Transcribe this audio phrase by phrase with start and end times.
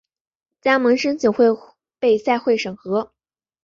[0.61, 1.45] 加盟申请会
[1.99, 3.13] 被赛会审核。